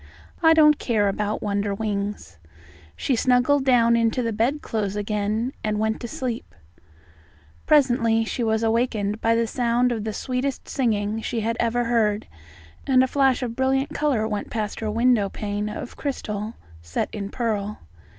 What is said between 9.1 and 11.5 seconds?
by the sound of the sweetest singing she